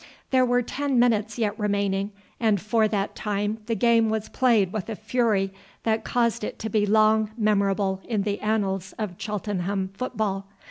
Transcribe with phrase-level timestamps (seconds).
[0.31, 2.09] There were ten minutes yet remaining,
[2.39, 6.69] and for that time the game was played with a fury that caused it to
[6.71, 10.47] be long memorable in the annals of Cheltenham football.